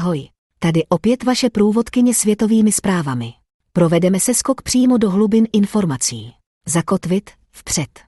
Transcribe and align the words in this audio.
Ahoj, 0.00 0.28
tady 0.58 0.86
opět 0.88 1.22
vaše 1.22 1.50
průvodkyně 1.50 2.14
světovými 2.14 2.72
zprávami. 2.72 3.32
Provedeme 3.72 4.20
se 4.20 4.34
skok 4.34 4.62
přímo 4.62 4.98
do 4.98 5.10
hlubin 5.10 5.46
informací. 5.52 6.32
Zakotvit, 6.66 7.30
vpřed. 7.50 8.00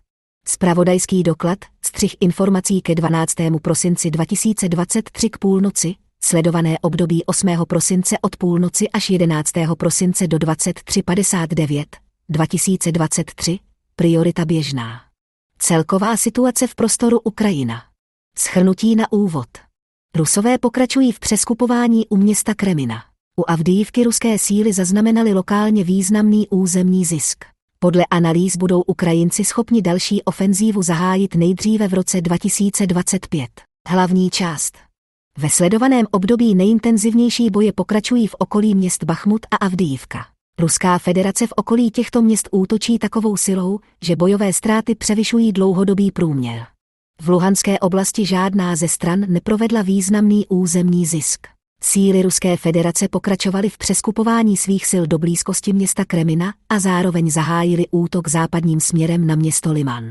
Spravodajský 0.47 1.23
doklad, 1.23 1.59
střih 1.85 2.17
informací 2.21 2.81
ke 2.83 2.95
12. 2.95 3.35
prosinci 3.63 4.11
2023 4.11 5.31
k 5.31 5.39
půlnoci, 5.39 5.95
sledované 6.25 6.79
období 6.79 7.25
8. 7.25 7.49
prosince 7.69 8.17
od 8.23 8.37
půlnoci 8.37 8.91
až 8.91 9.11
11. 9.11 9.51
prosince 9.79 10.27
do 10.27 10.37
23.59, 10.37 11.85
2023, 12.29 13.59
priorita 13.97 14.45
běžná. 14.45 15.01
Celková 15.59 16.17
situace 16.17 16.67
v 16.67 16.75
prostoru 16.75 17.21
Ukrajina. 17.21 17.83
Schrnutí 18.39 18.97
na 18.97 19.13
úvod. 19.13 19.72
Rusové 20.17 20.59
pokračují 20.59 21.13
v 21.13 21.21
přeskupování 21.21 22.07
u 22.09 22.17
města 22.17 22.55
Kremina. 22.55 23.05
U 23.41 23.51
Avdijivky 23.51 24.05
ruské 24.05 24.39
síly 24.39 24.73
zaznamenaly 24.73 25.33
lokálně 25.33 25.85
významný 25.85 26.49
územní 26.49 27.05
zisk. 27.05 27.45
Podle 27.79 28.07
analýz 28.11 28.57
budou 28.57 28.83
Ukrajinci 28.83 29.45
schopni 29.45 29.83
další 29.83 30.23
ofenzívu 30.23 30.83
zahájit 30.83 31.35
nejdříve 31.35 31.89
v 31.89 31.95
roce 31.95 32.21
2025. 32.21 33.51
Hlavní 33.89 34.31
část. 34.31 34.79
Ve 35.39 35.51
sledovaném 35.51 36.07
období 36.11 36.55
nejintenzivnější 36.55 37.51
boje 37.51 37.73
pokračují 37.73 38.27
v 38.27 38.35
okolí 38.39 38.75
měst 38.75 39.05
Bachmut 39.05 39.47
a 39.51 39.57
Avdijivka. 39.57 40.27
Ruská 40.61 40.99
federace 40.99 41.47
v 41.47 41.53
okolí 41.57 41.91
těchto 41.91 42.23
měst 42.23 42.49
útočí 42.53 42.99
takovou 42.99 43.37
silou, 43.37 43.79
že 44.03 44.17
bojové 44.17 44.53
ztráty 44.53 44.95
převyšují 44.95 45.53
dlouhodobý 45.53 46.11
průměr. 46.11 46.72
V 47.23 47.29
Luhanské 47.29 47.79
oblasti 47.79 48.27
žádná 48.27 48.77
ze 48.77 48.89
stran 48.89 49.21
neprovedla 49.29 49.83
významný 49.83 50.47
územní 50.49 51.07
zisk. 51.07 51.47
Síly 51.83 52.23
Ruské 52.23 52.57
federace 52.57 53.09
pokračovaly 53.09 53.69
v 53.69 53.79
přeskupování 53.79 54.57
svých 54.57 54.87
sil 54.91 55.05
do 55.07 55.19
blízkosti 55.19 55.73
města 55.73 56.05
Kremina 56.05 56.55
a 56.69 56.79
zároveň 56.79 57.31
zahájili 57.31 57.87
útok 57.91 58.29
západním 58.29 58.81
směrem 58.81 59.27
na 59.27 59.35
město 59.35 59.73
Liman. 59.73 60.05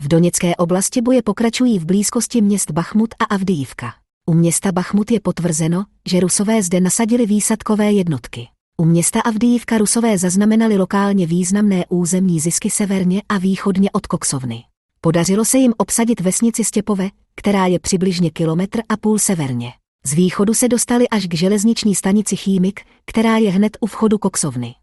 V 0.00 0.08
Doněcké 0.08 0.56
oblasti 0.56 1.02
boje 1.02 1.22
pokračují 1.22 1.78
v 1.78 1.84
blízkosti 1.84 2.42
měst 2.42 2.70
Bachmut 2.70 3.14
a 3.18 3.24
Avdijivka. 3.24 3.94
U 4.26 4.34
města 4.34 4.72
Bachmut 4.72 5.10
je 5.10 5.20
potvrzeno, 5.20 5.84
že 6.08 6.20
Rusové 6.20 6.62
zde 6.62 6.80
nasadili 6.80 7.26
výsadkové 7.26 7.92
jednotky. 7.92 8.48
U 8.76 8.84
města 8.84 9.20
Avdijivka 9.20 9.78
Rusové 9.78 10.18
zaznamenali 10.18 10.76
lokálně 10.76 11.26
významné 11.26 11.84
územní 11.88 12.40
zisky 12.40 12.70
severně 12.70 13.22
a 13.28 13.38
východně 13.38 13.90
od 13.90 14.06
Koksovny. 14.06 14.67
Podařilo 15.00 15.44
se 15.44 15.58
jim 15.58 15.74
obsadit 15.76 16.20
vesnici 16.20 16.64
Stěpove, 16.64 17.10
která 17.34 17.66
je 17.66 17.78
přibližně 17.78 18.30
kilometr 18.30 18.80
a 18.88 18.96
půl 18.96 19.18
severně. 19.18 19.72
Z 20.06 20.12
východu 20.12 20.54
se 20.54 20.68
dostali 20.68 21.08
až 21.08 21.26
k 21.26 21.34
železniční 21.34 21.94
stanici 21.94 22.36
Chýmik, 22.36 22.80
která 23.06 23.36
je 23.36 23.50
hned 23.50 23.76
u 23.80 23.86
vchodu 23.86 24.18
Koksovny. 24.18 24.74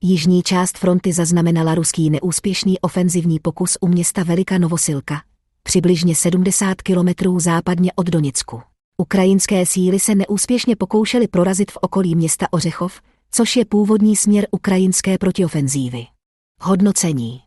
Jižní 0.00 0.42
část 0.42 0.78
fronty 0.78 1.12
zaznamenala 1.12 1.74
ruský 1.74 2.10
neúspěšný 2.10 2.80
ofenzivní 2.80 3.38
pokus 3.40 3.78
u 3.80 3.88
města 3.88 4.22
Velika 4.22 4.58
Novosilka, 4.58 5.22
přibližně 5.62 6.14
70 6.14 6.82
kilometrů 6.82 7.40
západně 7.40 7.92
od 7.92 8.06
Doněcku. 8.06 8.62
Ukrajinské 8.96 9.66
síly 9.66 10.00
se 10.00 10.14
neúspěšně 10.14 10.76
pokoušely 10.76 11.28
prorazit 11.28 11.70
v 11.70 11.78
okolí 11.80 12.14
města 12.14 12.46
Ořechov, 12.50 13.00
což 13.30 13.56
je 13.56 13.64
původní 13.64 14.16
směr 14.16 14.46
ukrajinské 14.50 15.18
protiofenzívy. 15.18 16.06
Hodnocení 16.60 17.43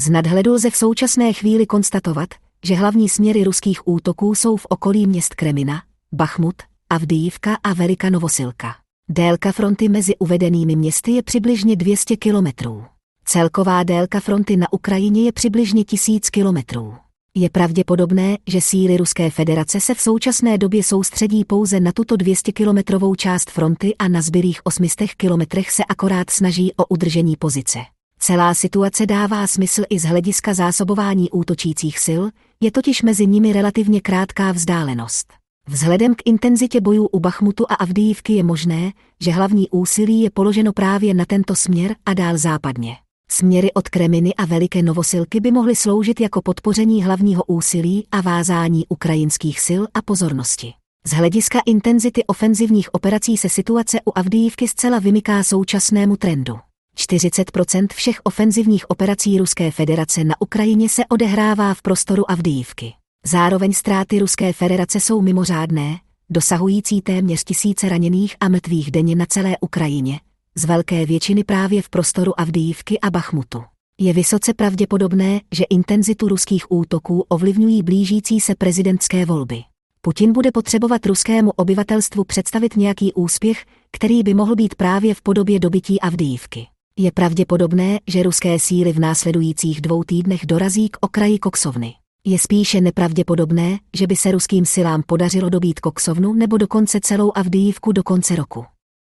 z 0.00 0.10
nadhledu 0.10 0.52
lze 0.52 0.70
v 0.70 0.76
současné 0.76 1.32
chvíli 1.32 1.66
konstatovat, 1.66 2.28
že 2.64 2.74
hlavní 2.74 3.08
směry 3.08 3.44
ruských 3.44 3.88
útoků 3.88 4.34
jsou 4.34 4.56
v 4.56 4.66
okolí 4.68 5.06
měst 5.06 5.34
Kremina, 5.34 5.82
Bachmut, 6.12 6.54
Avdijivka 6.90 7.58
a 7.64 7.72
Velika 7.72 8.10
Novosilka. 8.10 8.74
Délka 9.08 9.52
fronty 9.52 9.88
mezi 9.88 10.16
uvedenými 10.16 10.76
městy 10.76 11.10
je 11.10 11.22
přibližně 11.22 11.76
200 11.76 12.16
kilometrů. 12.16 12.84
Celková 13.24 13.82
délka 13.82 14.20
fronty 14.20 14.56
na 14.56 14.72
Ukrajině 14.72 15.24
je 15.24 15.32
přibližně 15.32 15.84
1000 15.84 16.30
kilometrů. 16.30 16.94
Je 17.34 17.50
pravděpodobné, 17.50 18.38
že 18.46 18.60
síly 18.60 18.96
Ruské 18.96 19.30
federace 19.30 19.80
se 19.80 19.94
v 19.94 20.00
současné 20.00 20.58
době 20.58 20.84
soustředí 20.84 21.44
pouze 21.44 21.80
na 21.80 21.92
tuto 21.92 22.14
200-kilometrovou 22.14 23.14
část 23.14 23.50
fronty 23.50 23.94
a 23.98 24.08
na 24.08 24.22
zbylých 24.22 24.60
800 24.64 25.14
kilometrech 25.14 25.70
se 25.70 25.84
akorát 25.84 26.30
snaží 26.30 26.72
o 26.76 26.86
udržení 26.86 27.36
pozice. 27.36 27.78
Celá 28.22 28.54
situace 28.54 29.06
dává 29.06 29.46
smysl 29.46 29.82
i 29.90 29.98
z 29.98 30.04
hlediska 30.04 30.54
zásobování 30.54 31.30
útočících 31.30 31.98
sil, 32.06 32.22
je 32.62 32.70
totiž 32.70 33.02
mezi 33.02 33.26
nimi 33.26 33.52
relativně 33.52 34.00
krátká 34.00 34.52
vzdálenost. 34.52 35.32
Vzhledem 35.68 36.14
k 36.14 36.22
intenzitě 36.24 36.80
bojů 36.80 37.06
u 37.06 37.20
Bachmutu 37.20 37.66
a 37.68 37.74
Avdijivky 37.74 38.32
je 38.32 38.42
možné, 38.42 38.92
že 39.20 39.32
hlavní 39.32 39.70
úsilí 39.70 40.20
je 40.20 40.30
položeno 40.30 40.72
právě 40.72 41.14
na 41.14 41.24
tento 41.24 41.56
směr 41.56 41.94
a 42.06 42.14
dál 42.14 42.38
západně. 42.38 42.96
Směry 43.30 43.72
od 43.72 43.88
Kreminy 43.88 44.34
a 44.34 44.44
Veliké 44.44 44.82
Novosilky 44.82 45.40
by 45.40 45.50
mohly 45.50 45.76
sloužit 45.76 46.20
jako 46.20 46.42
podpoření 46.42 47.04
hlavního 47.04 47.44
úsilí 47.44 48.06
a 48.12 48.20
vázání 48.20 48.86
ukrajinských 48.88 49.60
sil 49.66 49.82
a 49.94 50.02
pozornosti. 50.02 50.72
Z 51.06 51.10
hlediska 51.10 51.60
intenzity 51.66 52.24
ofenzivních 52.24 52.94
operací 52.94 53.36
se 53.36 53.48
situace 53.48 53.98
u 54.04 54.12
Avdijivky 54.14 54.68
zcela 54.68 54.98
vymyká 54.98 55.42
současnému 55.42 56.16
trendu. 56.16 56.58
40% 57.00 57.86
všech 57.94 58.20
ofenzivních 58.24 58.90
operací 58.90 59.38
Ruské 59.38 59.70
federace 59.70 60.24
na 60.24 60.34
Ukrajině 60.40 60.88
se 60.88 61.02
odehrává 61.06 61.74
v 61.74 61.82
prostoru 61.82 62.30
Avdijivky. 62.30 62.92
Zároveň 63.26 63.72
ztráty 63.72 64.18
Ruské 64.18 64.52
federace 64.52 65.00
jsou 65.00 65.20
mimořádné, 65.20 65.98
dosahující 66.30 67.00
téměř 67.00 67.44
tisíce 67.44 67.88
raněných 67.88 68.36
a 68.40 68.48
mrtvých 68.48 68.90
denně 68.90 69.16
na 69.16 69.26
celé 69.26 69.56
Ukrajině, 69.60 70.20
z 70.54 70.64
velké 70.64 71.06
většiny 71.06 71.44
právě 71.44 71.82
v 71.82 71.88
prostoru 71.88 72.40
Avdijivky 72.40 73.00
a 73.00 73.10
Bachmutu. 73.10 73.62
Je 74.00 74.12
vysoce 74.12 74.54
pravděpodobné, 74.54 75.40
že 75.52 75.64
intenzitu 75.70 76.28
ruských 76.28 76.72
útoků 76.72 77.24
ovlivňují 77.28 77.82
blížící 77.82 78.40
se 78.40 78.54
prezidentské 78.54 79.26
volby. 79.26 79.62
Putin 80.00 80.32
bude 80.32 80.52
potřebovat 80.52 81.06
ruskému 81.06 81.50
obyvatelstvu 81.50 82.24
představit 82.24 82.76
nějaký 82.76 83.12
úspěch, 83.12 83.64
který 83.92 84.22
by 84.22 84.34
mohl 84.34 84.54
být 84.54 84.74
právě 84.74 85.14
v 85.14 85.22
podobě 85.22 85.60
dobytí 85.60 86.00
Avdijivky. 86.00 86.66
Je 87.02 87.12
pravděpodobné, 87.12 87.98
že 88.06 88.22
ruské 88.22 88.58
síly 88.58 88.92
v 88.92 88.98
následujících 88.98 89.80
dvou 89.80 90.04
týdnech 90.04 90.46
dorazí 90.46 90.88
k 90.88 90.96
okraji 91.00 91.38
Koksovny. 91.38 91.94
Je 92.24 92.38
spíše 92.38 92.80
nepravděpodobné, 92.80 93.78
že 93.96 94.06
by 94.06 94.16
se 94.16 94.32
ruským 94.32 94.66
silám 94.66 95.02
podařilo 95.06 95.48
dobít 95.48 95.80
Koksovnu 95.80 96.32
nebo 96.34 96.56
dokonce 96.56 97.00
celou 97.02 97.32
Avdijivku 97.34 97.92
do 97.92 98.02
konce 98.02 98.36
roku. 98.36 98.64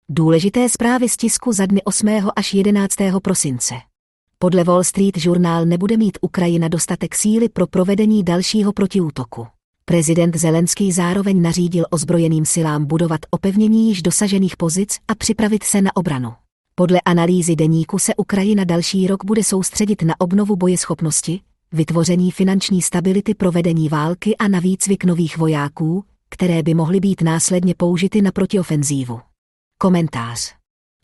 Důležité 0.10 0.70
zprávy 0.70 1.10
z 1.10 1.18
tisku 1.18 1.52
za 1.52 1.66
dny 1.66 1.82
8. 1.84 2.08
až 2.36 2.54
11. 2.54 2.96
prosince. 3.22 3.76
Podle 4.40 4.64
Wall 4.64 4.84
Street 4.84 5.18
Journal 5.18 5.66
nebude 5.66 5.98
mít 5.98 6.18
Ukrajina 6.22 6.68
dostatek 6.68 7.16
síly 7.16 7.50
pro 7.50 7.68
provedení 7.68 8.24
dalšího 8.24 8.74
protiútoku. 8.74 9.48
Prezident 9.86 10.36
Zelenský 10.36 10.92
zároveň 10.92 11.42
nařídil 11.42 11.86
ozbrojeným 11.90 12.46
silám 12.46 12.86
budovat 12.86 13.20
opevnění 13.30 13.88
již 13.88 14.02
dosažených 14.02 14.58
pozic 14.58 14.98
a 15.08 15.16
připravit 15.16 15.64
se 15.64 15.82
na 15.82 15.96
obranu. 15.96 16.34
Podle 16.80 17.02
analýzy 17.02 17.56
deníku 17.56 18.00
se 18.00 18.16
Ukrajina 18.16 18.64
další 18.64 19.08
rok 19.08 19.26
bude 19.26 19.44
soustředit 19.44 20.02
na 20.02 20.14
obnovu 20.20 20.56
bojeschopnosti, 20.56 21.42
vytvoření 21.72 22.32
finanční 22.32 22.82
stability 22.82 23.36
pro 23.36 23.52
vedení 23.52 23.90
války 23.90 24.38
a 24.38 24.48
na 24.48 24.60
výcvik 24.60 25.04
nových 25.04 25.38
vojáků, 25.38 26.06
které 26.30 26.64
by 26.64 26.74
mohly 26.74 27.00
být 27.00 27.22
následně 27.22 27.76
použity 27.76 28.22
na 28.22 28.32
protiofenzívu. 28.32 29.20
Komentář. 29.80 30.56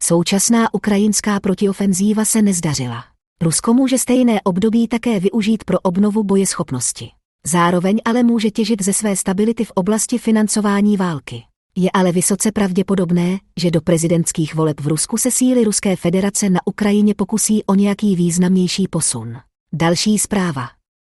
Současná 0.01 0.73
ukrajinská 0.73 1.39
protiofenzíva 1.39 2.25
se 2.25 2.41
nezdařila. 2.41 3.03
Rusko 3.41 3.73
může 3.73 3.97
stejné 3.97 4.41
období 4.41 4.87
také 4.87 5.19
využít 5.19 5.63
pro 5.63 5.79
obnovu 5.79 6.23
bojeschopnosti. 6.23 7.09
Zároveň 7.45 8.01
ale 8.05 8.23
může 8.23 8.51
těžit 8.51 8.81
ze 8.81 8.93
své 8.93 9.15
stability 9.15 9.65
v 9.65 9.71
oblasti 9.71 10.17
financování 10.17 10.97
války. 10.97 11.43
Je 11.77 11.91
ale 11.91 12.11
vysoce 12.11 12.51
pravděpodobné, 12.51 13.37
že 13.59 13.71
do 13.71 13.81
prezidentských 13.81 14.55
voleb 14.55 14.81
v 14.81 14.87
Rusku 14.87 15.17
se 15.17 15.31
síly 15.31 15.63
Ruské 15.63 15.95
federace 15.95 16.49
na 16.49 16.59
Ukrajině 16.65 17.13
pokusí 17.13 17.63
o 17.63 17.75
nějaký 17.75 18.15
významnější 18.15 18.87
posun. 18.87 19.37
Další 19.73 20.19
zpráva. 20.19 20.67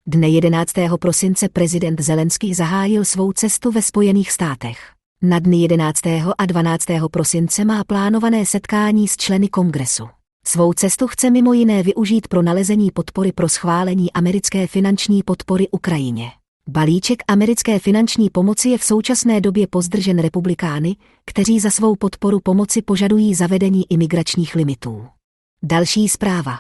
Dne 0.08 0.30
11. 0.30 0.72
prosince 1.00 1.50
prezident 1.50 2.02
Zelenský 2.02 2.54
zahájil 2.54 3.06
svou 3.06 3.32
cestu 3.32 3.72
ve 3.72 3.82
Spojených 3.82 4.32
státech. 4.32 4.80
Na 5.22 5.40
dny 5.40 5.58
11. 5.58 6.00
a 6.38 6.46
12. 6.46 6.86
prosince 7.12 7.66
má 7.66 7.84
plánované 7.84 8.46
setkání 8.46 9.08
s 9.08 9.18
členy 9.18 9.48
kongresu. 9.48 10.08
Svou 10.46 10.74
cestu 10.74 11.08
chce 11.08 11.30
mimo 11.30 11.54
jiné 11.54 11.84
využít 11.84 12.28
pro 12.28 12.42
nalezení 12.42 12.92
podpory 12.92 13.32
pro 13.32 13.50
schválení 13.50 14.14
americké 14.14 14.68
finanční 14.68 15.24
podpory 15.24 15.68
Ukrajině. 15.72 16.32
Balíček 16.70 17.24
americké 17.28 17.80
finanční 17.80 18.30
pomoci 18.30 18.70
je 18.70 18.78
v 18.78 18.84
současné 18.84 19.42
době 19.42 19.68
pozdržen 19.68 20.20
republikány, 20.20 20.96
kteří 21.26 21.60
za 21.60 21.70
svou 21.70 21.96
podporu 21.96 22.40
pomoci 22.40 22.82
požadují 22.82 23.36
zavedení 23.36 23.92
imigračních 23.92 24.56
limitů. 24.56 25.08
Další 25.64 26.10
zpráva. 26.10 26.60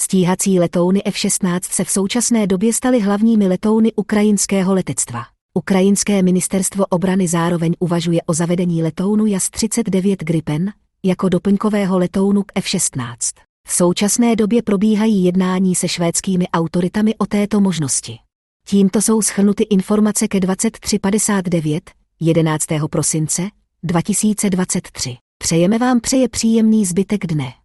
Stíhací 0.00 0.58
letouny 0.58 1.02
F-16 1.04 1.60
se 1.62 1.84
v 1.84 1.90
současné 1.90 2.46
době 2.46 2.72
staly 2.72 3.00
hlavními 3.00 3.48
letouny 3.48 3.92
ukrajinského 3.92 4.74
letectva. 4.74 5.22
Ukrajinské 5.54 6.22
ministerstvo 6.22 6.86
obrany 6.86 7.28
zároveň 7.28 7.74
uvažuje 7.78 8.22
o 8.22 8.34
zavedení 8.34 8.82
letounu 8.82 9.24
JAS-39 9.24 10.16
Gripen 10.24 10.72
jako 11.04 11.28
doplňkového 11.28 11.98
letounu 11.98 12.42
k 12.42 12.52
F-16. 12.54 13.16
V 13.68 13.72
současné 13.72 14.36
době 14.36 14.62
probíhají 14.62 15.24
jednání 15.24 15.74
se 15.74 15.88
švédskými 15.88 16.48
autoritami 16.48 17.14
o 17.14 17.26
této 17.26 17.60
možnosti. 17.60 18.18
Tímto 18.66 19.02
jsou 19.02 19.22
schrnuty 19.22 19.62
informace 19.62 20.28
ke 20.28 20.40
2359 20.40 21.90
11. 22.20 22.66
prosince 22.90 23.42
2023. 23.82 25.16
Přejeme 25.38 25.78
vám 25.78 26.00
přeje 26.00 26.28
příjemný 26.28 26.86
zbytek 26.86 27.26
dne. 27.26 27.61